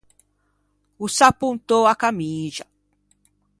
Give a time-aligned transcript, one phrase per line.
[1.03, 2.65] O s’à appontou a camixa.